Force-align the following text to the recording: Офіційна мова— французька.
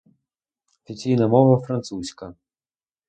Офіційна 0.83 1.27
мова— 1.27 1.57
французька. 1.67 2.35